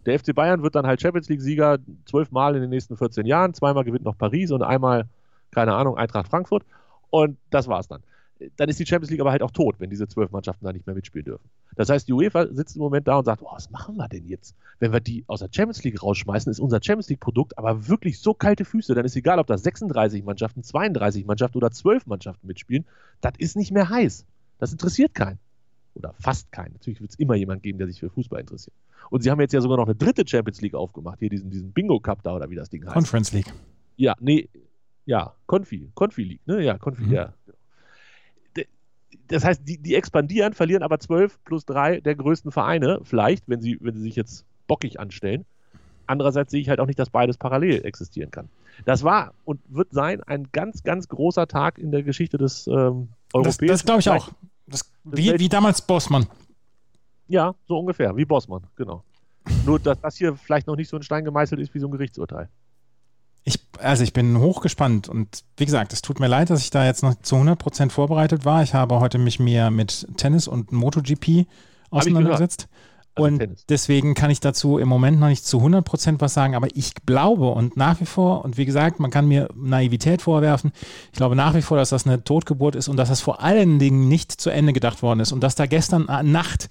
[0.06, 3.54] Der FC Bayern wird dann halt Champions League-Sieger zwölfmal in den nächsten 14 Jahren.
[3.54, 5.08] Zweimal gewinnt noch Paris und einmal,
[5.50, 6.64] keine Ahnung, Eintracht Frankfurt.
[7.10, 8.02] Und das war's dann.
[8.56, 10.86] Dann ist die Champions League aber halt auch tot, wenn diese zwölf Mannschaften da nicht
[10.86, 11.48] mehr mitspielen dürfen.
[11.76, 14.26] Das heißt, die UEFA sitzt im Moment da und sagt, oh, was machen wir denn
[14.26, 14.54] jetzt?
[14.78, 18.34] Wenn wir die aus der Champions League rausschmeißen, ist unser Champions League-Produkt aber wirklich so
[18.34, 22.84] kalte Füße, dann ist egal, ob da 36 Mannschaften, 32 Mannschaften oder 12 Mannschaften mitspielen,
[23.20, 24.24] das ist nicht mehr heiß.
[24.58, 25.38] Das interessiert keinen.
[25.94, 26.74] Oder fast keinen.
[26.74, 28.74] Natürlich wird es immer jemand geben, der sich für Fußball interessiert.
[29.10, 31.72] Und sie haben jetzt ja sogar noch eine dritte Champions League aufgemacht, hier diesen, diesen
[31.72, 32.94] Bingo Cup da oder wie das Ding heißt.
[32.94, 33.52] Conference League.
[33.96, 34.48] Ja, nee,
[35.10, 36.62] ja, Confi, Confi League, ne?
[36.62, 37.12] Ja, Confi, mhm.
[37.12, 37.34] ja.
[39.28, 43.60] Das heißt, die, die expandieren, verlieren aber 12 plus 3 der größten Vereine, vielleicht, wenn
[43.60, 45.44] sie, wenn sie sich jetzt bockig anstellen.
[46.06, 48.48] Andererseits sehe ich halt auch nicht, dass beides parallel existieren kann.
[48.84, 53.08] Das war und wird sein ein ganz, ganz großer Tag in der Geschichte des ähm,
[53.32, 53.68] europäischen.
[53.68, 54.30] Das, das glaube ich auch.
[54.66, 56.26] Das, wie, wie damals Bossmann.
[57.28, 59.04] Ja, so ungefähr, wie Bossmann, genau.
[59.64, 61.92] Nur, dass das hier vielleicht noch nicht so ein Stein gemeißelt ist wie so ein
[61.92, 62.48] Gerichtsurteil.
[63.44, 66.84] Ich, also ich bin hochgespannt und wie gesagt, es tut mir leid, dass ich da
[66.84, 68.62] jetzt noch zu 100% vorbereitet war.
[68.62, 71.46] Ich habe heute mich mehr mit Tennis und MotoGP
[71.90, 72.68] auseinandergesetzt.
[73.14, 73.66] Also und Tennis.
[73.68, 77.50] deswegen kann ich dazu im Moment noch nicht zu 100% was sagen, aber ich glaube
[77.50, 80.72] und nach wie vor, und wie gesagt, man kann mir Naivität vorwerfen,
[81.10, 83.78] ich glaube nach wie vor, dass das eine Totgeburt ist und dass das vor allen
[83.78, 86.68] Dingen nicht zu Ende gedacht worden ist und dass da gestern Nacht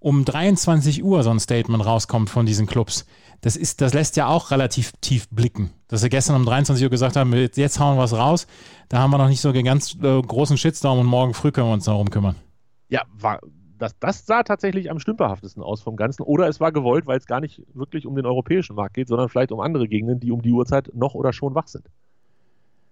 [0.00, 3.06] um 23 Uhr so ein Statement rauskommt von diesen Clubs
[3.40, 5.70] das, ist, das lässt ja auch relativ tief blicken.
[5.88, 8.46] Dass sie gestern um 23 Uhr gesagt haben, jetzt hauen wir was raus,
[8.88, 11.68] da haben wir noch nicht so einen ganz äh, großen Shitstorm und morgen früh können
[11.68, 12.36] wir uns darum kümmern.
[12.88, 13.40] Ja, war,
[13.78, 16.22] das, das sah tatsächlich am stümperhaftesten aus vom Ganzen.
[16.22, 19.28] Oder es war gewollt, weil es gar nicht wirklich um den europäischen Markt geht, sondern
[19.28, 21.86] vielleicht um andere Gegenden, die um die Uhrzeit noch oder schon wach sind.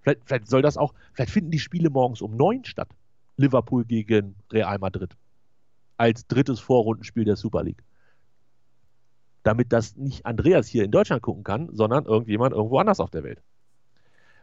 [0.02, 2.88] Vielleicht, vielleicht soll das auch, vielleicht finden die Spiele morgens um neun statt.
[3.36, 5.16] Liverpool gegen Real Madrid.
[5.96, 7.82] Als drittes Vorrundenspiel der Super League
[9.44, 13.22] damit das nicht Andreas hier in Deutschland gucken kann, sondern irgendjemand irgendwo anders auf der
[13.22, 13.40] Welt.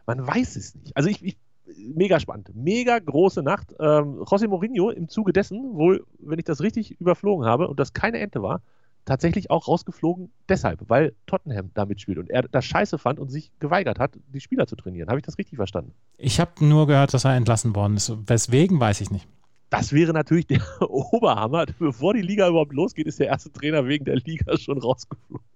[0.06, 0.96] Man weiß es nicht.
[0.96, 1.36] Also ich, ich
[1.76, 2.50] mega spannend.
[2.54, 3.74] Mega große Nacht.
[3.78, 7.92] Ähm, José Mourinho im Zuge dessen, wohl, wenn ich das richtig überflogen habe und das
[7.92, 8.62] keine Ente war,
[9.04, 13.50] tatsächlich auch rausgeflogen deshalb, weil Tottenham da mitspielt und er das scheiße fand und sich
[13.58, 15.08] geweigert hat, die Spieler zu trainieren.
[15.08, 15.92] Habe ich das richtig verstanden?
[16.18, 18.12] Ich habe nur gehört, dass er entlassen worden ist.
[18.26, 19.26] Weswegen, weiß ich nicht.
[19.72, 21.64] Das wäre natürlich der Oberhammer.
[21.78, 25.46] Bevor die Liga überhaupt losgeht, ist der erste Trainer wegen der Liga schon rausgeflogen.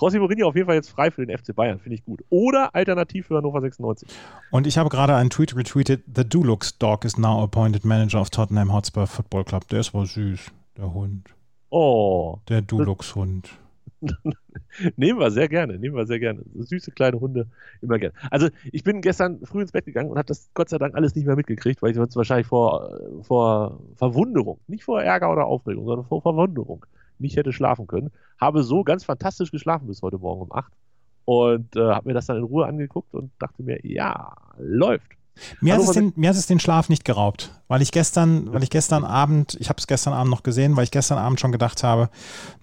[0.00, 2.24] Rossi Mourinho auf jeden Fall jetzt frei für den FC Bayern, finde ich gut.
[2.30, 4.08] Oder alternativ für Hannover 96.
[4.50, 8.30] Und ich habe gerade einen Tweet retweetet: The Dulux Dog is now appointed manager of
[8.30, 9.68] Tottenham Hotspur Football Club.
[9.68, 11.28] Der ist wohl süß, der Hund.
[11.68, 12.38] Oh.
[12.48, 13.50] Der Dulux-Hund.
[14.96, 16.42] Nehmen wir sehr gerne, nehmen wir sehr gerne.
[16.54, 17.46] Süße kleine Hunde,
[17.80, 18.14] immer gerne.
[18.30, 21.14] Also ich bin gestern früh ins Bett gegangen und habe das Gott sei Dank alles
[21.14, 25.86] nicht mehr mitgekriegt, weil ich sonst wahrscheinlich vor, vor Verwunderung, nicht vor Ärger oder Aufregung,
[25.86, 26.86] sondern vor Verwunderung
[27.18, 28.10] nicht hätte schlafen können.
[28.40, 30.72] Habe so ganz fantastisch geschlafen bis heute Morgen um 8
[31.24, 35.17] und äh, habe mir das dann in Ruhe angeguckt und dachte mir, ja, läuft.
[35.60, 38.62] Mir hat, es den, mir hat es den Schlaf nicht geraubt, weil ich gestern, weil
[38.62, 41.52] ich gestern Abend, ich habe es gestern Abend noch gesehen, weil ich gestern Abend schon
[41.52, 42.10] gedacht habe,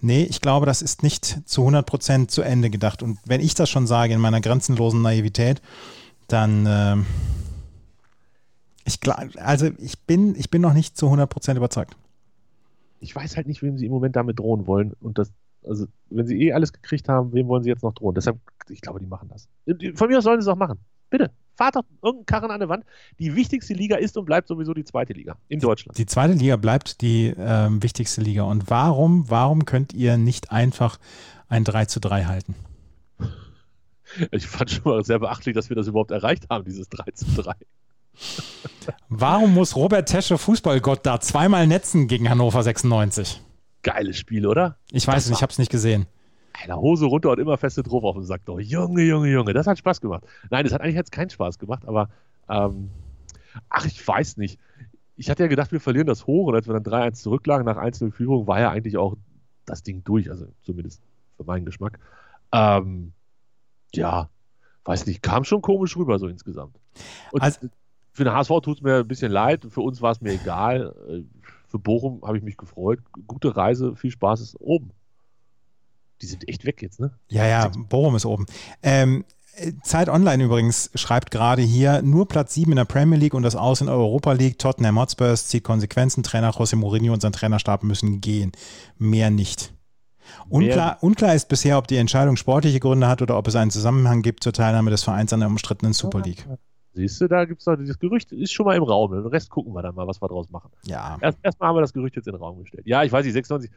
[0.01, 3.03] nee, ich glaube, das ist nicht zu 100 Prozent zu Ende gedacht.
[3.03, 5.61] Und wenn ich das schon sage in meiner grenzenlosen Naivität,
[6.27, 6.95] dann, äh,
[8.85, 8.99] ich
[9.39, 11.95] also ich bin, ich bin noch nicht zu 100 Prozent überzeugt.
[12.99, 14.93] Ich weiß halt nicht, wem sie im Moment damit drohen wollen.
[15.01, 15.31] Und das,
[15.63, 18.15] also wenn sie eh alles gekriegt haben, wem wollen sie jetzt noch drohen?
[18.15, 19.47] Deshalb, ich glaube, die machen das.
[19.95, 20.79] Von mir aus sollen sie es auch machen.
[21.09, 22.85] Bitte, fahrt doch irgendeinen Karren an der Wand.
[23.19, 25.97] Die wichtigste Liga ist und bleibt sowieso die zweite Liga in Deutschland.
[25.97, 28.43] Die zweite Liga bleibt die äh, wichtigste Liga.
[28.43, 30.99] Und warum, warum könnt ihr nicht einfach
[31.47, 32.55] ein 3 zu 3 halten?
[34.31, 37.25] Ich fand schon mal sehr beachtlich, dass wir das überhaupt erreicht haben, dieses 3 zu
[37.41, 37.53] 3.
[39.09, 43.41] Warum muss Robert Tesche Fußballgott da zweimal netzen gegen Hannover 96?
[43.83, 44.77] Geiles Spiel, oder?
[44.91, 46.07] Ich weiß nicht, ich habe es nicht gesehen.
[46.61, 48.45] Eine Hose runter und immer feste drauf auf dem Sack.
[48.45, 50.23] Doch, Junge, Junge, Junge, das hat Spaß gemacht.
[50.49, 52.09] Nein, das hat eigentlich jetzt keinen Spaß gemacht, aber
[52.49, 52.89] ähm,
[53.69, 54.59] ach, ich weiß nicht.
[55.17, 57.77] Ich hatte ja gedacht, wir verlieren das hoch und als wir dann 3-1 zurücklagen nach
[57.77, 59.15] einzelnen Führungen, war ja eigentlich auch
[59.65, 61.01] das Ding durch, also zumindest
[61.37, 61.99] für meinen Geschmack.
[62.51, 63.13] Ähm,
[63.93, 64.29] ja,
[64.83, 66.77] weiß nicht, kam schon komisch rüber so insgesamt.
[67.31, 67.67] Und also,
[68.13, 70.95] für den HSV tut es mir ein bisschen leid, für uns war es mir egal.
[71.09, 71.23] Äh,
[71.67, 72.99] für Bochum habe ich mich gefreut.
[73.27, 74.91] Gute Reise, viel Spaß ist oben.
[76.25, 77.11] Die sind echt weg jetzt, ne?
[77.29, 78.47] Ja, ja, Bochum ist oben.
[78.81, 79.25] Ähm,
[79.83, 83.55] Zeit Online übrigens schreibt gerade hier, nur Platz 7 in der Premier League und das
[83.55, 84.57] Aus in der Europa League.
[84.57, 86.23] Tottenham Hotspurs zieht Konsequenzen.
[86.23, 88.51] Trainer José Mourinho und sein Trainerstab müssen gehen.
[88.97, 89.71] Mehr nicht.
[90.49, 94.23] Unklar, unklar ist bisher, ob die Entscheidung sportliche Gründe hat oder ob es einen Zusammenhang
[94.23, 96.47] gibt zur Teilnahme des Vereins an der umstrittenen Super League.
[96.93, 99.11] Siehst du, da gibt es doch dieses Gerücht, ist schon mal im Raum.
[99.11, 100.71] Den Rest gucken wir dann mal, was wir draus machen.
[100.85, 101.17] Ja.
[101.21, 102.83] Erst, erstmal haben wir das Gerücht jetzt in den Raum gestellt.
[102.87, 103.69] Ja, ich weiß nicht, 96.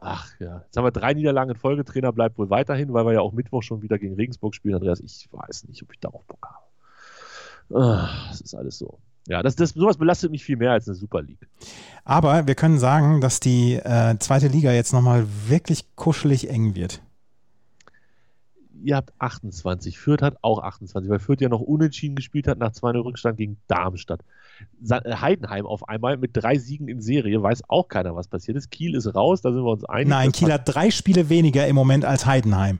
[0.00, 1.84] Ach ja, jetzt haben wir drei Niederlagen in Folge.
[1.84, 4.74] Trainer bleibt wohl weiterhin, weil wir ja auch Mittwoch schon wieder gegen Regensburg spielen.
[4.74, 8.28] Andreas, ich weiß nicht, ob ich darauf Bock habe.
[8.28, 8.98] Das ist alles so.
[9.28, 11.48] Ja, das, das, sowas belastet mich viel mehr als eine Super League.
[12.04, 17.02] Aber wir können sagen, dass die äh, zweite Liga jetzt nochmal wirklich kuschelig eng wird.
[18.84, 22.72] Ihr habt 28, Fürth hat auch 28, weil Fürth ja noch unentschieden gespielt hat nach
[22.72, 24.20] 2-0 Rückstand gegen Darmstadt.
[24.88, 28.70] Äh, Heidenheim auf einmal mit drei Siegen in Serie, weiß auch keiner, was passiert ist.
[28.70, 30.08] Kiel ist raus, da sind wir uns einig.
[30.08, 32.78] Nein, Kiel hat drei Spiele weniger im Moment als Heidenheim.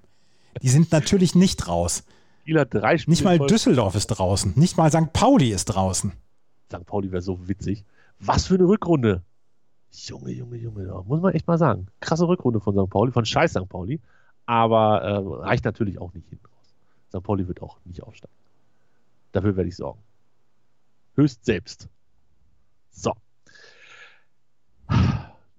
[0.60, 2.04] Die sind natürlich nicht raus.
[2.44, 3.12] Kiel hat drei Spiele.
[3.12, 4.52] Nicht mal Düsseldorf ist draußen.
[4.56, 5.12] Nicht mal St.
[5.12, 6.12] Pauli ist draußen.
[6.72, 6.86] St.
[6.86, 7.84] Pauli wäre so witzig.
[8.18, 9.22] Was für eine Rückrunde.
[9.92, 11.88] Junge, Junge, Junge, muss man echt mal sagen.
[12.00, 12.90] Krasse Rückrunde von St.
[12.90, 13.68] Pauli, von Scheiß St.
[13.68, 14.00] Pauli.
[14.46, 16.74] Aber äh, reicht natürlich auch nicht hinten raus.
[17.08, 17.22] St.
[17.22, 18.34] Pauli wird auch nicht aufsteigen.
[19.32, 20.00] Dafür werde ich sorgen.
[21.14, 21.88] Höchst selbst.
[22.90, 23.12] So.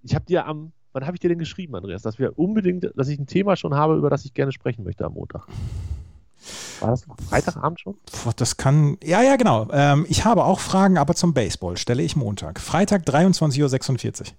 [0.04, 3.08] Ich habe dir am, wann habe ich dir denn geschrieben, Andreas, dass wir unbedingt, dass
[3.08, 5.48] ich ein Thema schon habe, über das ich gerne sprechen möchte am Montag.
[6.82, 7.98] War das Freitagabend schon?
[8.36, 9.69] Das kann, ja, ja, genau.
[9.72, 12.60] Ähm, ich habe auch Fragen, aber zum Baseball stelle ich Montag.
[12.60, 14.38] Freitag 23.46 Uhr.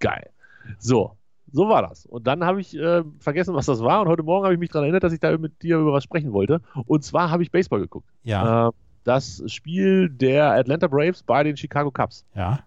[0.00, 0.30] Geil.
[0.78, 1.16] So,
[1.52, 2.06] so war das.
[2.06, 4.02] Und dann habe ich äh, vergessen, was das war.
[4.02, 6.04] Und heute Morgen habe ich mich daran erinnert, dass ich da mit dir über was
[6.04, 6.60] sprechen wollte.
[6.86, 8.08] Und zwar habe ich Baseball geguckt.
[8.24, 8.68] Ja.
[8.68, 8.72] Äh,
[9.04, 12.24] das Spiel der Atlanta Braves bei den Chicago Cubs.
[12.34, 12.64] Ja.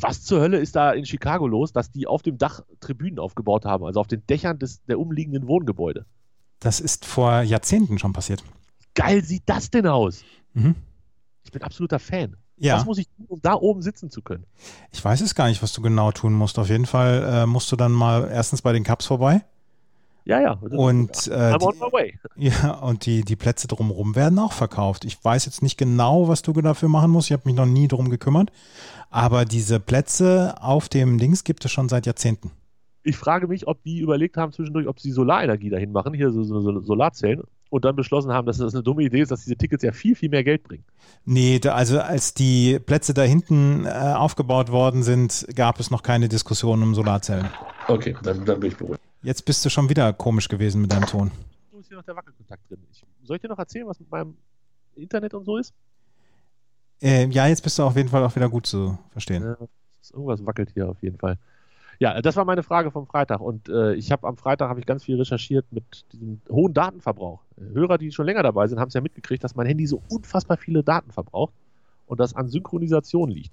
[0.00, 3.64] Was zur Hölle ist da in Chicago los, dass die auf dem Dach Tribünen aufgebaut
[3.64, 6.06] haben, also auf den Dächern des, der umliegenden Wohngebäude?
[6.60, 8.44] Das ist vor Jahrzehnten schon passiert.
[8.94, 10.24] Geil sieht das denn aus?
[10.54, 10.76] Mhm.
[11.44, 12.36] Ich bin absoluter Fan.
[12.58, 12.76] Ja.
[12.76, 14.44] Was muss ich tun, um da oben sitzen zu können?
[14.92, 16.58] Ich weiß es gar nicht, was du genau tun musst.
[16.58, 19.44] Auf jeden Fall äh, musst du dann mal erstens bei den Cups vorbei.
[20.24, 20.52] Ja, ja.
[20.52, 22.18] Und, äh, I'm on my way.
[22.36, 25.06] Ja, und die, die Plätze drumherum werden auch verkauft.
[25.06, 27.28] Ich weiß jetzt nicht genau, was du dafür machen musst.
[27.28, 28.52] Ich habe mich noch nie drum gekümmert.
[29.08, 32.50] Aber diese Plätze auf dem Dings gibt es schon seit Jahrzehnten.
[33.04, 36.42] Ich frage mich, ob die überlegt haben zwischendurch, ob sie Solarenergie dahin machen, hier so,
[36.42, 39.56] so, so Solarzellen, und dann beschlossen haben, dass das eine dumme Idee ist, dass diese
[39.56, 40.84] Tickets ja viel, viel mehr Geld bringen.
[41.24, 46.02] Nee, da, also als die Plätze da hinten äh, aufgebaut worden sind, gab es noch
[46.02, 47.48] keine Diskussion um Solarzellen.
[47.86, 49.00] Okay, dann, dann bin ich beruhigt.
[49.22, 51.30] Jetzt bist du schon wieder komisch gewesen mit deinem Ton.
[51.72, 52.78] So ist hier noch der Wackelkontakt drin.
[52.90, 54.36] Ich, soll ich dir noch erzählen, was mit meinem
[54.94, 55.74] Internet und so ist?
[57.02, 59.42] Äh, ja, jetzt bist du auf jeden Fall auch wieder gut zu verstehen.
[59.42, 59.56] Ja,
[60.12, 61.38] irgendwas wackelt hier auf jeden Fall.
[62.00, 64.86] Ja, das war meine Frage vom Freitag und äh, ich habe am Freitag habe ich
[64.86, 67.42] ganz viel recherchiert mit diesem hohen Datenverbrauch.
[67.56, 70.58] Hörer, die schon länger dabei sind, haben es ja mitgekriegt, dass mein Handy so unfassbar
[70.58, 71.54] viele Daten verbraucht
[72.06, 73.52] und das an Synchronisation liegt.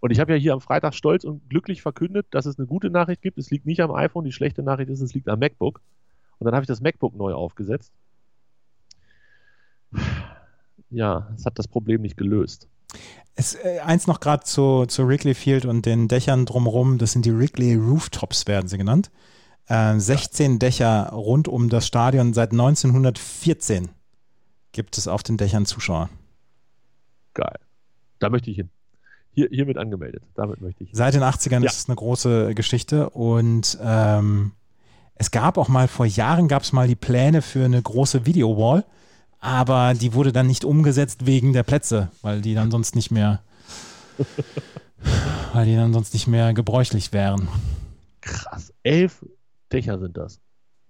[0.00, 2.88] Und ich habe ja hier am Freitag stolz und glücklich verkündet, dass es eine gute
[2.90, 3.38] Nachricht gibt.
[3.38, 5.80] Es liegt nicht am iPhone, die schlechte Nachricht ist, es liegt am MacBook.
[6.38, 7.92] Und dann habe ich das MacBook neu aufgesetzt.
[10.90, 12.68] Ja, es hat das Problem nicht gelöst.
[13.36, 17.24] Es, äh, eins noch gerade zu, zu Wrigley Field und den Dächern drumherum, das sind
[17.24, 19.10] die Wrigley Rooftops, werden sie genannt.
[19.66, 20.58] Äh, 16 ja.
[20.58, 22.34] Dächer rund um das Stadion.
[22.34, 23.88] Seit 1914
[24.72, 26.10] gibt es auf den Dächern Zuschauer.
[27.32, 27.58] Geil.
[28.18, 28.70] Da möchte ich hin.
[29.32, 30.22] Hier, hiermit angemeldet.
[30.34, 30.90] Damit möchte ich.
[30.90, 30.96] Hin.
[30.96, 31.70] Seit den 80ern ja.
[31.70, 34.52] ist es eine große Geschichte und ähm,
[35.16, 38.84] es gab auch mal, vor Jahren gab es mal die Pläne für eine große Videowall
[39.44, 43.42] aber die wurde dann nicht umgesetzt wegen der Plätze, weil die dann sonst nicht mehr,
[45.52, 47.48] weil die dann sonst nicht mehr gebräuchlich wären.
[48.22, 49.22] Krass, elf
[49.70, 50.40] Dächer sind das.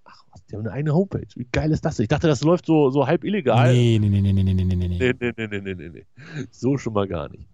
[0.04, 1.26] Ach was, die haben eine eigene Homepage.
[1.34, 1.98] Wie geil ist das?
[1.98, 3.72] Ich dachte, das läuft so, so halb illegal.
[3.72, 4.86] Nee, nee, nee, nee, nee, nee, nee, nee.
[4.88, 6.06] Nee, nee, nee, nee, nee, nee.
[6.52, 7.48] So schon mal gar nicht.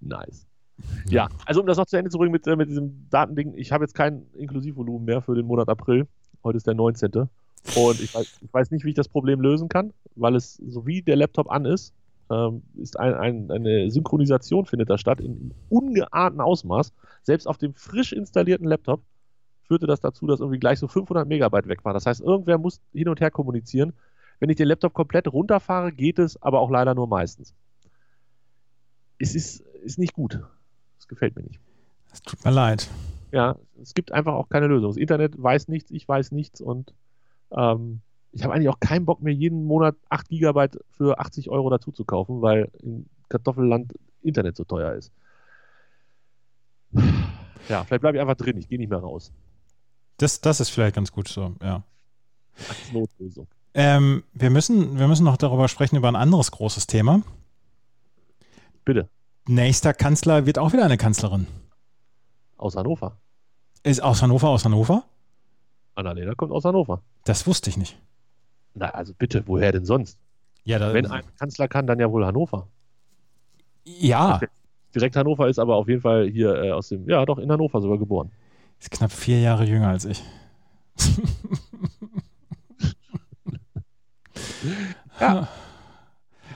[0.00, 0.46] Nice.
[1.08, 3.72] Ja, also um das noch zu Ende zu bringen mit, äh, mit diesem Datending, ich
[3.72, 6.06] habe jetzt kein Inklusivvolumen mehr für den Monat April.
[6.42, 7.28] Heute ist der 19.
[7.76, 10.86] Und ich weiß, ich weiß nicht, wie ich das Problem lösen kann, weil es, so
[10.86, 11.94] wie der Laptop an ist,
[12.30, 16.92] ähm, ist ein, ein, eine Synchronisation findet da statt in, in ungeahnten Ausmaß.
[17.22, 19.02] Selbst auf dem frisch installierten Laptop
[19.66, 21.94] führte das dazu, dass irgendwie gleich so 500 Megabyte weg war.
[21.94, 23.92] Das heißt, irgendwer muss hin und her kommunizieren.
[24.40, 27.54] Wenn ich den Laptop komplett runterfahre, geht es, aber auch leider nur meistens.
[29.18, 30.40] Es ist, ist nicht gut.
[30.98, 31.60] Es gefällt mir nicht.
[32.12, 32.88] Es tut mir leid.
[33.32, 34.90] Ja, es gibt einfach auch keine Lösung.
[34.90, 36.94] Das Internet weiß nichts, ich weiß nichts und
[37.56, 38.00] ähm,
[38.32, 41.92] ich habe eigentlich auch keinen Bock mehr, jeden Monat 8 Gigabyte für 80 Euro dazu
[41.92, 45.12] zu kaufen, weil in Kartoffelland Internet so teuer ist.
[47.68, 49.32] Ja, vielleicht bleibe ich einfach drin, ich gehe nicht mehr raus.
[50.18, 51.82] Das, das ist vielleicht ganz gut so, ja.
[52.68, 53.46] Als Notlösung.
[53.74, 57.22] Ähm, wir, müssen, wir müssen noch darüber sprechen, über ein anderes großes Thema.
[58.84, 59.08] Bitte.
[59.46, 61.46] Nächster Kanzler wird auch wieder eine Kanzlerin.
[62.56, 63.18] Aus Hannover.
[63.82, 65.04] Ist aus Hannover, aus Hannover?
[65.94, 67.02] Annalena kommt aus Hannover.
[67.24, 67.98] Das wusste ich nicht.
[68.74, 70.18] Na, also bitte, woher denn sonst?
[70.64, 72.68] Ja, da, Wenn ein Kanzler kann, dann ja wohl Hannover.
[73.84, 74.40] Ja.
[74.94, 77.80] Direkt Hannover ist aber auf jeden Fall hier äh, aus dem, ja doch, in Hannover
[77.80, 78.30] sogar geboren.
[78.80, 80.22] Ist knapp vier Jahre jünger als ich.
[85.20, 85.48] ja.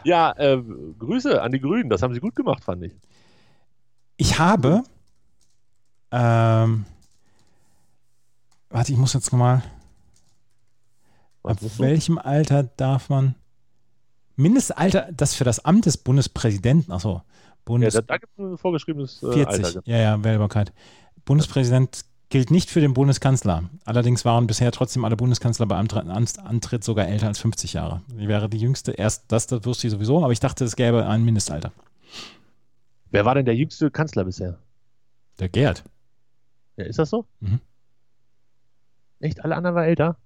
[0.04, 0.62] Ja, äh,
[0.98, 1.90] Grüße an die Grünen.
[1.90, 2.92] Das haben sie gut gemacht, fand ich.
[4.16, 4.82] Ich habe.
[6.10, 6.86] Ähm,
[8.70, 9.62] warte, ich muss jetzt nochmal.
[11.42, 13.34] Ab welchem Alter darf man.
[14.36, 17.22] Mindestalter, das für das Amt des Bundespräsidenten, achso,
[17.64, 19.82] Bundes ja, da, da gibt es ein vorgeschriebenes äh, 40, Alter.
[19.84, 20.72] ja, ja, Wählbarkeit.
[21.24, 23.64] Bundespräsident gilt nicht für den Bundeskanzler.
[23.84, 28.02] Allerdings waren bisher trotzdem alle Bundeskanzler bei Antritt sogar älter als 50 Jahre.
[28.16, 28.92] Ich wäre die jüngste.
[28.92, 31.72] Erst das, das wusste ich sowieso, aber ich dachte, es gäbe ein Mindestalter.
[33.10, 34.58] Wer war denn der jüngste Kanzler bisher?
[35.38, 35.84] Der Gerd.
[36.76, 37.24] Ja, ist das so?
[37.40, 37.60] Mhm.
[39.20, 39.44] Echt?
[39.44, 40.16] Alle anderen waren älter?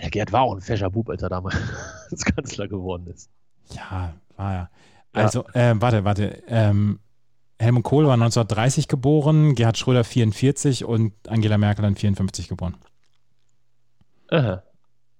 [0.00, 1.56] Der Gerd war auch ein fescher Bub, als er damals
[2.34, 3.30] Kanzler geworden ist.
[3.70, 4.70] Ja, war er.
[5.12, 5.70] Also, ja.
[5.70, 6.42] äh, warte, warte.
[6.48, 6.98] Ähm,
[7.58, 12.76] Helmut Kohl war 1930 geboren, Gerhard Schröder 44 und Angela Merkel dann 54 geboren.
[14.30, 14.62] Aha.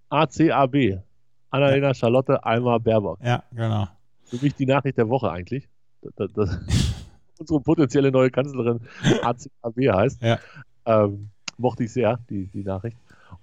[0.08, 1.02] ACAB.
[1.50, 1.94] Annalena ja.
[1.94, 3.20] Charlotte Alma Baerbock.
[3.22, 3.86] Ja, genau.
[4.24, 5.68] Für mich die Nachricht der Woche eigentlich.
[6.16, 6.58] Das, das,
[7.38, 8.80] unsere potenzielle neue Kanzlerin
[9.22, 10.22] ACAB heißt.
[10.22, 10.38] Ja.
[10.86, 12.96] Ähm, mochte ich sehr, die, die Nachricht.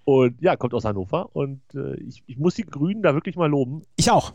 [0.05, 1.29] Und ja, kommt aus Hannover.
[1.33, 3.83] Und äh, ich, ich muss die Grünen da wirklich mal loben.
[3.95, 4.33] Ich auch.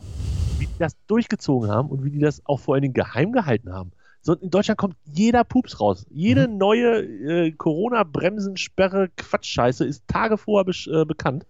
[0.59, 3.73] Wie die das durchgezogen haben und wie die das auch vor allen Dingen geheim gehalten
[3.73, 3.91] haben.
[4.21, 6.05] So, in Deutschland kommt jeder Pups raus.
[6.09, 6.57] Jede mhm.
[6.57, 11.45] neue äh, Corona-Bremsensperre, Quatschscheiße ist Tage vorher äh, bekannt.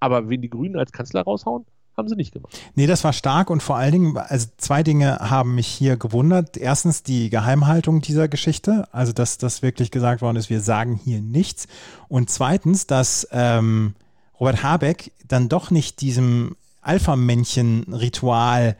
[0.00, 2.58] Aber wen die Grünen als Kanzler raushauen, haben sie nicht gemacht.
[2.74, 6.56] Nee, das war stark und vor allen Dingen, also zwei Dinge haben mich hier gewundert.
[6.56, 11.20] Erstens die Geheimhaltung dieser Geschichte, also dass das wirklich gesagt worden ist, wir sagen hier
[11.20, 11.68] nichts.
[12.08, 13.94] Und zweitens, dass ähm,
[14.38, 18.76] Robert Habeck dann doch nicht diesem Alpha-Männchen-Ritual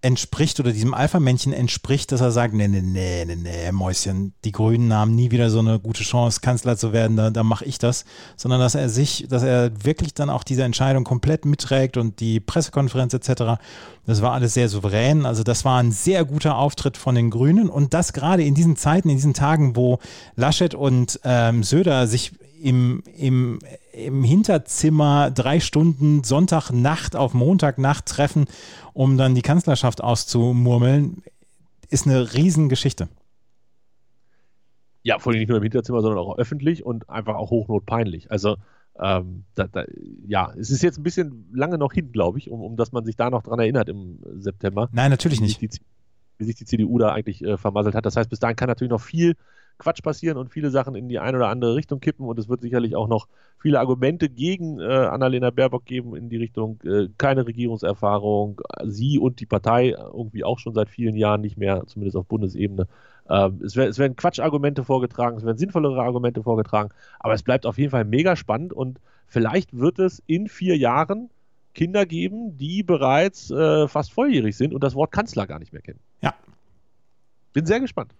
[0.00, 4.52] entspricht oder diesem Alpha-Männchen entspricht, dass er sagt, nee, nee, nee, nee, nee, Mäuschen, die
[4.52, 7.78] Grünen haben nie wieder so eine gute Chance, Kanzler zu werden, da, da mache ich
[7.78, 8.04] das,
[8.36, 12.38] sondern dass er sich, dass er wirklich dann auch diese Entscheidung komplett mitträgt und die
[12.38, 13.60] Pressekonferenz etc.,
[14.06, 17.68] das war alles sehr souverän, also das war ein sehr guter Auftritt von den Grünen
[17.68, 19.98] und das gerade in diesen Zeiten, in diesen Tagen, wo
[20.36, 23.58] Laschet und ähm, Söder sich im, im,
[23.98, 28.46] im Hinterzimmer drei Stunden Sonntagnacht auf Montagnacht treffen,
[28.92, 31.22] um dann die Kanzlerschaft auszumurmeln,
[31.90, 33.08] ist eine Riesengeschichte.
[35.02, 38.30] Ja, vor allem nicht nur im Hinterzimmer, sondern auch öffentlich und einfach auch hochnotpeinlich.
[38.30, 38.56] Also,
[39.00, 39.84] ähm, da, da,
[40.26, 43.04] ja, es ist jetzt ein bisschen lange noch hin, glaube ich, um, um dass man
[43.04, 44.88] sich da noch dran erinnert im September.
[44.92, 45.60] Nein, natürlich nicht.
[45.60, 45.70] Die,
[46.38, 48.06] wie sich die CDU da eigentlich äh, vermasselt hat.
[48.06, 49.34] Das heißt, bis dahin kann natürlich noch viel
[49.78, 52.60] Quatsch passieren und viele Sachen in die eine oder andere Richtung kippen und es wird
[52.60, 57.46] sicherlich auch noch viele Argumente gegen äh, Annalena Baerbock geben in die Richtung äh, keine
[57.46, 62.26] Regierungserfahrung, sie und die Partei irgendwie auch schon seit vielen Jahren nicht mehr, zumindest auf
[62.26, 62.88] Bundesebene.
[63.30, 67.78] Ähm, es, es, werden Quatschargumente vorgetragen, es werden sinnvollere Argumente vorgetragen, aber es bleibt auf
[67.78, 71.30] jeden Fall mega spannend und vielleicht wird es in vier Jahren
[71.74, 75.82] Kinder geben, die bereits äh, fast volljährig sind und das Wort Kanzler gar nicht mehr
[75.82, 76.00] kennen.
[76.22, 76.34] Ja.
[77.52, 78.12] Bin sehr gespannt.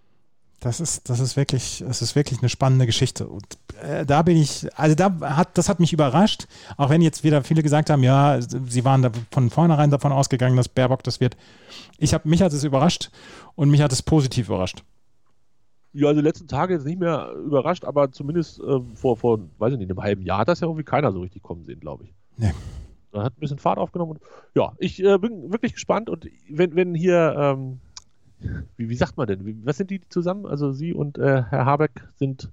[0.60, 3.28] Das ist, das ist wirklich, das ist wirklich eine spannende Geschichte.
[3.28, 3.44] Und
[3.80, 7.44] äh, da bin ich, also da hat, das hat mich überrascht, auch wenn jetzt wieder
[7.44, 11.36] viele gesagt haben, ja, sie waren da von vornherein davon ausgegangen, dass Baerbock das wird.
[11.98, 13.10] Ich habe, mich hat es überrascht
[13.54, 14.82] und mich hat es positiv überrascht.
[15.92, 19.72] Ja, also die letzten Tage jetzt nicht mehr überrascht, aber zumindest äh, vor, vor, weiß
[19.72, 22.04] ich nicht, einem halben Jahr hat das ja irgendwie keiner so richtig kommen sehen, glaube
[22.04, 22.14] ich.
[22.36, 22.52] Nee.
[23.10, 24.20] Da hat ein bisschen Fahrt aufgenommen und
[24.54, 27.80] ja, ich äh, bin wirklich gespannt und wenn, wenn hier, ähm,
[28.76, 29.44] wie, wie sagt man denn?
[29.46, 30.46] Wie, was sind die zusammen?
[30.46, 32.50] Also Sie und äh, Herr Habeck sind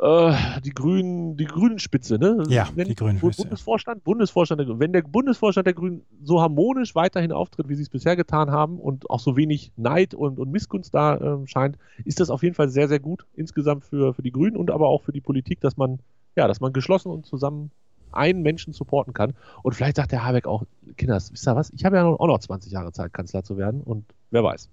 [0.00, 0.32] äh,
[0.64, 2.42] die Grünen, die Grünen Spitze, ne?
[2.48, 3.42] Ja, wenn, die Grünen Spitze.
[3.42, 4.78] Bundesvorstand, Bundesvorstand der.
[4.78, 8.78] Wenn der Bundesvorstand der Grünen so harmonisch weiterhin auftritt, wie sie es bisher getan haben
[8.78, 12.54] und auch so wenig Neid und, und Missgunst da äh, scheint, ist das auf jeden
[12.54, 15.60] Fall sehr, sehr gut insgesamt für, für die Grünen und aber auch für die Politik,
[15.60, 15.98] dass man,
[16.34, 17.70] ja, dass man geschlossen und zusammen
[18.12, 19.34] einen Menschen supporten kann.
[19.62, 20.64] Und vielleicht sagt der Habeck auch,
[20.96, 21.70] Kinders, wisst ihr was?
[21.70, 24.68] Ich habe ja auch noch 20 Jahre Zeit, Kanzler zu werden und wer weiß.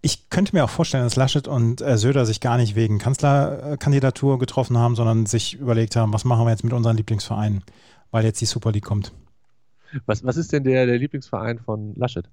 [0.00, 4.38] Ich könnte mir auch vorstellen, dass Laschet und äh, Söder sich gar nicht wegen Kanzlerkandidatur
[4.38, 7.62] getroffen haben, sondern sich überlegt haben, was machen wir jetzt mit unseren Lieblingsvereinen,
[8.10, 9.12] weil jetzt die Super League kommt.
[10.06, 12.28] Was, was ist denn der, der Lieblingsverein von Laschet?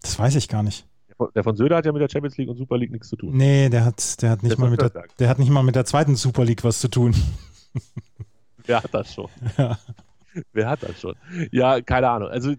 [0.00, 0.86] Das weiß ich gar nicht.
[1.34, 3.36] Der von Söder hat ja mit der Champions League und Super League nichts zu tun.
[3.36, 5.76] Nee, der hat, der hat nicht, der mal, mit der, der hat nicht mal mit
[5.76, 7.14] der zweiten Super League was zu tun.
[8.66, 9.28] Wer hat das schon?
[9.58, 9.78] Ja.
[10.52, 11.14] Wer hat das schon?
[11.52, 12.28] Ja, keine Ahnung.
[12.28, 12.54] Also,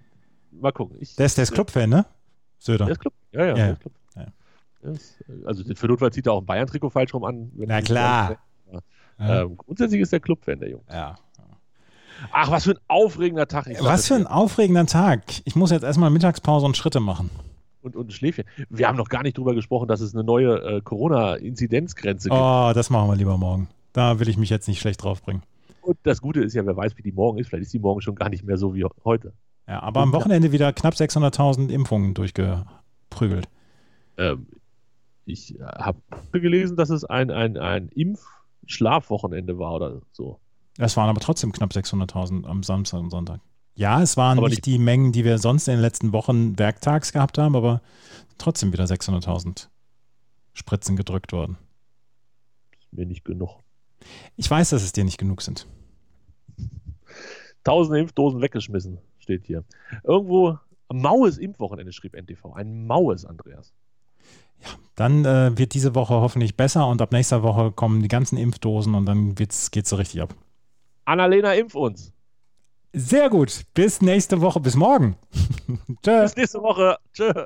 [0.51, 0.97] mal gucken.
[0.99, 2.05] Ich, der ist, der ist Clubfan, ne?
[2.59, 2.85] Söder.
[2.85, 3.13] Der ist Club.
[3.31, 3.57] Ja, ja.
[3.57, 3.75] ja.
[3.75, 3.93] Club.
[4.15, 4.91] ja.
[4.91, 7.51] Ist, also, für Notfall zieht er auch ein Bayern-Trikot falsch rum an.
[7.55, 8.37] Na klar.
[8.71, 9.41] Ja.
[9.41, 10.83] Ähm, grundsätzlich ist der Clubfan, der Junge.
[10.91, 11.17] Ja.
[12.31, 13.67] Ach, was für ein aufregender Tag.
[13.67, 15.23] Ich was für ein aufregender Tag.
[15.45, 17.29] Ich muss jetzt erstmal Mittagspause und Schritte machen.
[17.81, 18.45] Und, und Schläfchen.
[18.69, 22.41] Wir haben noch gar nicht drüber gesprochen, dass es eine neue äh, Corona-Inzidenzgrenze gibt.
[22.41, 23.67] Oh, das machen wir lieber morgen.
[23.93, 25.43] Da will ich mich jetzt nicht schlecht draufbringen.
[25.85, 27.47] Und das Gute ist ja, wer weiß, wie die morgen ist.
[27.49, 29.33] Vielleicht ist die morgen schon gar nicht mehr so wie heute.
[29.67, 33.47] Ja, aber am Wochenende wieder knapp 600.000 Impfungen durchgeprügelt.
[34.17, 34.47] Ähm,
[35.25, 35.99] ich habe
[36.31, 40.39] gelesen, dass es ein, ein, ein Impfschlafwochenende war oder so.
[40.77, 43.39] Es waren aber trotzdem knapp 600.000 am Samstag und Sonntag.
[43.75, 46.57] Ja, es waren Aber nicht, nicht- die Mengen, die wir sonst in den letzten Wochen
[46.57, 47.81] werktags gehabt haben, aber
[48.37, 49.67] trotzdem wieder 600.000
[50.53, 51.57] Spritzen gedrückt worden.
[52.79, 53.59] Ist mir nicht genug.
[54.37, 55.67] Ich weiß, dass es dir nicht genug sind.
[57.63, 59.63] Tausende Impfdosen weggeschmissen, steht hier.
[60.03, 62.53] Irgendwo ein maues Impfwochenende, schrieb NTV.
[62.53, 63.73] Ein maues, Andreas.
[64.95, 68.95] Dann äh, wird diese Woche hoffentlich besser und ab nächster Woche kommen die ganzen Impfdosen
[68.95, 70.35] und dann geht's, geht's so richtig ab.
[71.05, 72.13] Annalena, impf uns.
[72.93, 73.63] Sehr gut.
[73.73, 74.61] Bis nächste Woche.
[74.61, 75.17] Bis morgen.
[76.03, 76.21] Tschö.
[76.21, 76.97] Bis nächste Woche.
[77.13, 77.45] Tschö.